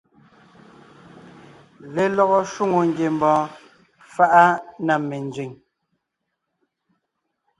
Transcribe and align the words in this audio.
Lelɔgɔ 1.93 2.39
shwòŋo 2.51 2.79
ngiembɔɔn 2.89 3.43
faʼa 4.13 4.43
na 4.85 4.93
menzẅìŋ. 5.09 5.51